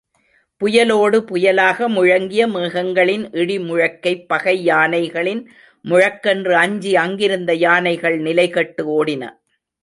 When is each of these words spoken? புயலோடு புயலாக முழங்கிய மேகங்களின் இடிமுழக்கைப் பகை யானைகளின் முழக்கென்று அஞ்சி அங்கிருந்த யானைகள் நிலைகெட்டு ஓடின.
புயலோடு 0.61 1.17
புயலாக 1.21 1.87
முழங்கிய 1.87 2.47
மேகங்களின் 2.47 3.25
இடிமுழக்கைப் 3.33 4.25
பகை 4.27 4.65
யானைகளின் 4.65 5.43
முழக்கென்று 5.85 6.53
அஞ்சி 6.53 6.95
அங்கிருந்த 6.95 7.53
யானைகள் 7.65 8.17
நிலைகெட்டு 8.21 8.85
ஓடின. 8.97 9.23